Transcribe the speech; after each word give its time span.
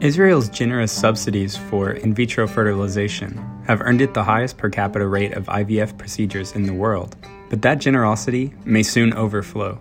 Israel's 0.00 0.48
generous 0.48 0.90
subsidies 0.90 1.58
for 1.58 1.90
in 1.90 2.14
vitro 2.14 2.48
fertilization 2.48 3.36
have 3.66 3.82
earned 3.82 4.00
it 4.00 4.14
the 4.14 4.24
highest 4.24 4.56
per 4.56 4.70
capita 4.70 5.06
rate 5.06 5.34
of 5.34 5.44
IVF 5.44 5.98
procedures 5.98 6.52
in 6.52 6.62
the 6.62 6.72
world, 6.72 7.16
but 7.50 7.60
that 7.60 7.80
generosity 7.80 8.54
may 8.64 8.82
soon 8.82 9.12
overflow. 9.12 9.78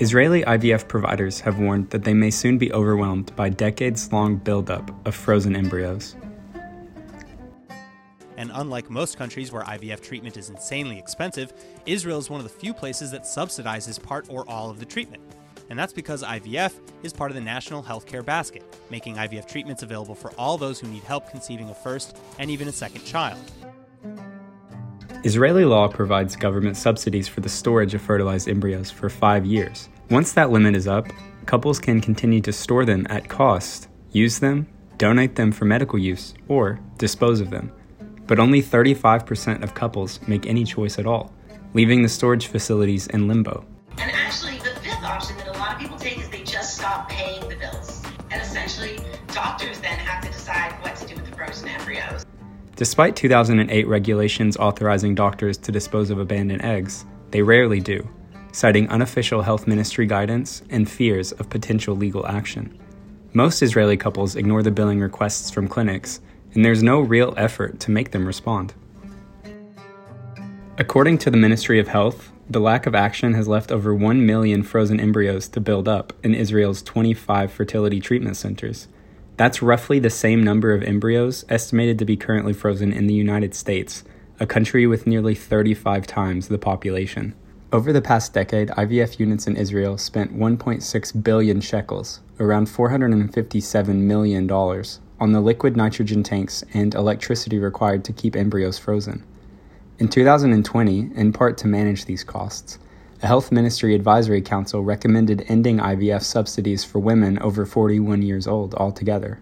Israeli 0.00 0.42
IVF 0.42 0.88
providers 0.88 1.38
have 1.38 1.60
warned 1.60 1.90
that 1.90 2.02
they 2.02 2.12
may 2.12 2.28
soon 2.28 2.58
be 2.58 2.72
overwhelmed 2.72 3.36
by 3.36 3.48
decades 3.48 4.12
long 4.12 4.34
buildup 4.34 4.90
of 5.06 5.14
frozen 5.14 5.54
embryos. 5.54 6.16
And 8.36 8.50
unlike 8.52 8.90
most 8.90 9.16
countries 9.16 9.52
where 9.52 9.62
IVF 9.62 10.02
treatment 10.02 10.36
is 10.36 10.50
insanely 10.50 10.98
expensive, 10.98 11.52
Israel 11.86 12.18
is 12.18 12.28
one 12.28 12.40
of 12.40 12.44
the 12.44 12.58
few 12.58 12.74
places 12.74 13.12
that 13.12 13.22
subsidizes 13.22 14.02
part 14.02 14.26
or 14.28 14.48
all 14.50 14.70
of 14.70 14.80
the 14.80 14.84
treatment 14.84 15.22
and 15.68 15.78
that's 15.78 15.92
because 15.92 16.22
IVF 16.22 16.72
is 17.02 17.12
part 17.12 17.30
of 17.30 17.34
the 17.34 17.40
national 17.40 17.82
healthcare 17.82 18.24
basket, 18.24 18.62
making 18.90 19.16
IVF 19.16 19.48
treatments 19.48 19.82
available 19.82 20.14
for 20.14 20.32
all 20.38 20.56
those 20.56 20.78
who 20.78 20.88
need 20.88 21.02
help 21.02 21.30
conceiving 21.30 21.68
a 21.70 21.74
first 21.74 22.16
and 22.38 22.50
even 22.50 22.68
a 22.68 22.72
second 22.72 23.04
child. 23.04 23.40
Israeli 25.24 25.64
law 25.64 25.88
provides 25.88 26.36
government 26.36 26.76
subsidies 26.76 27.26
for 27.26 27.40
the 27.40 27.48
storage 27.48 27.94
of 27.94 28.02
fertilized 28.02 28.48
embryos 28.48 28.90
for 28.90 29.08
five 29.08 29.44
years. 29.44 29.88
Once 30.10 30.32
that 30.34 30.50
limit 30.50 30.76
is 30.76 30.86
up, 30.86 31.08
couples 31.46 31.80
can 31.80 32.00
continue 32.00 32.40
to 32.42 32.52
store 32.52 32.84
them 32.84 33.06
at 33.10 33.28
cost, 33.28 33.88
use 34.12 34.38
them, 34.38 34.68
donate 34.98 35.34
them 35.34 35.50
for 35.50 35.64
medical 35.64 35.98
use, 35.98 36.34
or 36.48 36.78
dispose 36.98 37.40
of 37.40 37.50
them. 37.50 37.72
But 38.26 38.38
only 38.38 38.62
35% 38.62 39.62
of 39.62 39.74
couples 39.74 40.20
make 40.28 40.46
any 40.46 40.64
choice 40.64 40.98
at 40.98 41.06
all, 41.06 41.32
leaving 41.74 42.02
the 42.02 42.08
storage 42.08 42.46
facilities 42.46 43.06
in 43.08 43.28
limbo. 43.28 43.64
Doctors 49.32 49.78
then 49.80 49.98
have 49.98 50.22
to 50.24 50.30
decide 50.30 50.72
what 50.82 50.96
to 50.96 51.06
do 51.06 51.14
with 51.14 51.26
the 51.26 51.36
frozen 51.36 51.68
embryos. 51.68 52.24
Despite 52.76 53.16
2008 53.16 53.86
regulations 53.86 54.56
authorizing 54.56 55.14
doctors 55.14 55.56
to 55.58 55.72
dispose 55.72 56.10
of 56.10 56.18
abandoned 56.18 56.62
eggs, 56.62 57.04
they 57.30 57.42
rarely 57.42 57.80
do, 57.80 58.08
citing 58.52 58.88
unofficial 58.88 59.42
health 59.42 59.66
ministry 59.66 60.06
guidance 60.06 60.62
and 60.70 60.90
fears 60.90 61.32
of 61.32 61.48
potential 61.50 61.96
legal 61.96 62.26
action. 62.26 62.78
Most 63.32 63.62
Israeli 63.62 63.96
couples 63.96 64.36
ignore 64.36 64.62
the 64.62 64.70
billing 64.70 65.00
requests 65.00 65.50
from 65.50 65.68
clinics, 65.68 66.20
and 66.54 66.64
there's 66.64 66.82
no 66.82 67.00
real 67.00 67.34
effort 67.36 67.80
to 67.80 67.90
make 67.90 68.10
them 68.10 68.26
respond. 68.26 68.72
According 70.78 71.18
to 71.18 71.30
the 71.30 71.36
Ministry 71.36 71.80
of 71.80 71.88
Health, 71.88 72.30
the 72.48 72.60
lack 72.60 72.86
of 72.86 72.94
action 72.94 73.34
has 73.34 73.48
left 73.48 73.72
over 73.72 73.94
1 73.94 74.24
million 74.24 74.62
frozen 74.62 75.00
embryos 75.00 75.48
to 75.48 75.60
build 75.60 75.88
up 75.88 76.12
in 76.22 76.34
Israel's 76.34 76.80
25 76.82 77.50
fertility 77.50 77.98
treatment 78.00 78.36
centers. 78.36 78.86
That's 79.36 79.60
roughly 79.60 79.98
the 79.98 80.10
same 80.10 80.44
number 80.44 80.72
of 80.72 80.82
embryos 80.82 81.44
estimated 81.48 81.98
to 81.98 82.04
be 82.04 82.16
currently 82.16 82.52
frozen 82.52 82.92
in 82.92 83.08
the 83.08 83.14
United 83.14 83.54
States, 83.54 84.04
a 84.38 84.46
country 84.46 84.86
with 84.86 85.06
nearly 85.06 85.34
35 85.34 86.06
times 86.06 86.48
the 86.48 86.58
population. 86.58 87.34
Over 87.72 87.92
the 87.92 88.00
past 88.00 88.32
decade, 88.32 88.68
IVF 88.68 89.18
units 89.18 89.48
in 89.48 89.56
Israel 89.56 89.98
spent 89.98 90.38
1.6 90.38 91.24
billion 91.24 91.60
shekels, 91.60 92.20
around 92.38 92.68
$457 92.68 93.88
million, 93.96 94.48
on 94.48 95.32
the 95.32 95.40
liquid 95.40 95.76
nitrogen 95.76 96.22
tanks 96.22 96.62
and 96.72 96.94
electricity 96.94 97.58
required 97.58 98.04
to 98.04 98.12
keep 98.12 98.36
embryos 98.36 98.78
frozen. 98.78 99.24
In 99.98 100.08
2020, 100.08 101.12
in 101.14 101.32
part 101.32 101.56
to 101.56 101.66
manage 101.66 102.04
these 102.04 102.22
costs, 102.22 102.78
a 103.22 103.26
Health 103.26 103.50
Ministry 103.50 103.94
Advisory 103.94 104.42
Council 104.42 104.84
recommended 104.84 105.46
ending 105.48 105.78
IVF 105.78 106.22
subsidies 106.22 106.84
for 106.84 106.98
women 106.98 107.38
over 107.38 107.64
41 107.64 108.20
years 108.20 108.46
old 108.46 108.74
altogether. 108.74 109.40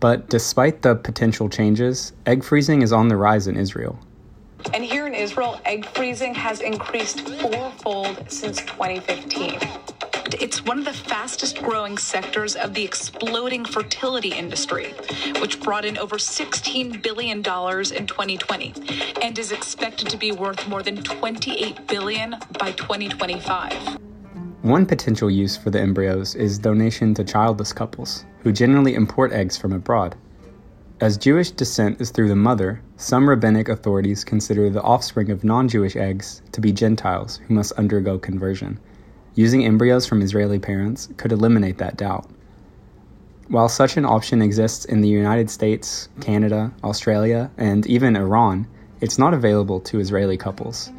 But 0.00 0.28
despite 0.28 0.82
the 0.82 0.96
potential 0.96 1.48
changes, 1.48 2.12
egg 2.26 2.42
freezing 2.42 2.82
is 2.82 2.92
on 2.92 3.06
the 3.06 3.16
rise 3.16 3.46
in 3.46 3.56
Israel. 3.56 3.96
And 4.74 4.82
here 4.82 5.06
in 5.06 5.14
Israel, 5.14 5.60
egg 5.64 5.86
freezing 5.86 6.34
has 6.34 6.60
increased 6.60 7.20
fourfold 7.20 8.28
since 8.28 8.58
2015. 8.62 9.60
It's 10.38 10.64
one 10.64 10.78
of 10.78 10.84
the 10.84 10.92
fastest 10.92 11.62
growing 11.62 11.98
sectors 11.98 12.54
of 12.54 12.74
the 12.74 12.84
exploding 12.84 13.64
fertility 13.64 14.32
industry, 14.32 14.94
which 15.40 15.60
brought 15.60 15.84
in 15.84 15.98
over 15.98 16.16
$16 16.16 17.02
billion 17.02 17.38
in 17.38 17.42
2020 17.42 18.74
and 19.22 19.38
is 19.38 19.50
expected 19.50 20.08
to 20.08 20.16
be 20.16 20.30
worth 20.30 20.68
more 20.68 20.82
than 20.82 21.02
28 21.02 21.86
billion 21.88 22.36
by 22.58 22.72
2025. 22.72 23.98
One 24.62 24.86
potential 24.86 25.30
use 25.30 25.56
for 25.56 25.70
the 25.70 25.80
embryos 25.80 26.34
is 26.34 26.58
donation 26.58 27.14
to 27.14 27.24
childless 27.24 27.72
couples, 27.72 28.24
who 28.42 28.52
generally 28.52 28.94
import 28.94 29.32
eggs 29.32 29.56
from 29.56 29.72
abroad. 29.72 30.16
As 31.00 31.16
Jewish 31.16 31.50
descent 31.50 31.98
is 31.98 32.10
through 32.10 32.28
the 32.28 32.36
mother, 32.36 32.82
some 32.98 33.26
rabbinic 33.26 33.70
authorities 33.70 34.22
consider 34.22 34.68
the 34.68 34.82
offspring 34.82 35.30
of 35.30 35.44
non 35.44 35.66
Jewish 35.66 35.96
eggs 35.96 36.42
to 36.52 36.60
be 36.60 36.72
Gentiles 36.72 37.40
who 37.48 37.54
must 37.54 37.72
undergo 37.72 38.18
conversion. 38.18 38.78
Using 39.34 39.64
embryos 39.64 40.06
from 40.06 40.22
Israeli 40.22 40.58
parents 40.58 41.08
could 41.16 41.32
eliminate 41.32 41.78
that 41.78 41.96
doubt. 41.96 42.28
While 43.48 43.68
such 43.68 43.96
an 43.96 44.04
option 44.04 44.42
exists 44.42 44.84
in 44.84 45.00
the 45.00 45.08
United 45.08 45.50
States, 45.50 46.08
Canada, 46.20 46.72
Australia, 46.84 47.50
and 47.56 47.86
even 47.86 48.16
Iran, 48.16 48.66
it's 49.00 49.18
not 49.18 49.34
available 49.34 49.80
to 49.80 50.00
Israeli 50.00 50.36
couples. 50.36 50.90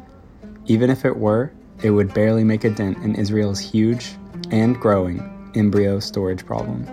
Even 0.66 0.90
if 0.90 1.04
it 1.04 1.16
were, 1.16 1.52
it 1.82 1.90
would 1.90 2.14
barely 2.14 2.44
make 2.44 2.64
a 2.64 2.70
dent 2.70 2.98
in 2.98 3.14
Israel's 3.14 3.58
huge 3.58 4.16
and 4.50 4.80
growing 4.80 5.20
embryo 5.54 6.00
storage 6.00 6.44
problem. 6.46 6.86